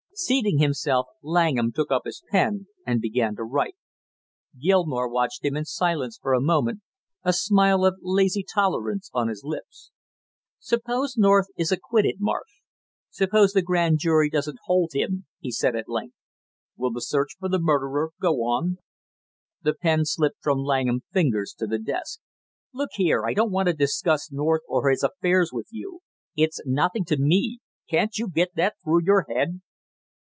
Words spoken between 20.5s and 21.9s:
Langham's fingers to the